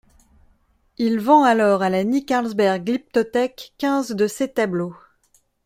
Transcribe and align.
Il 0.97 1.19
vend 1.19 1.43
alors 1.43 1.83
à 1.83 1.91
la 1.91 2.03
Ny 2.03 2.25
Carlsberg 2.25 2.83
Glyptotek 2.85 3.75
quinze 3.77 4.09
de 4.09 4.25
ses 4.25 4.51
tableaux. 4.51 4.95